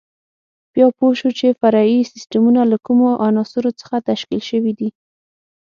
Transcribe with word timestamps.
بیا 0.73 0.87
پوه 0.97 1.13
شو 1.19 1.29
چې 1.39 1.57
فرعي 1.61 1.99
سیسټمونه 2.11 2.61
له 2.71 2.77
کومو 2.85 3.07
عناصرو 3.25 3.71
څخه 3.81 3.95
تشکیل 4.09 4.41
شوي 4.49 4.73
دي. 4.79 4.89